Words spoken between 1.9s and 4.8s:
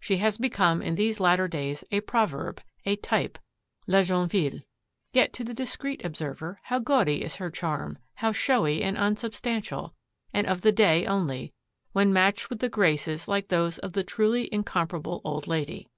a proverb, a type la jeune fille.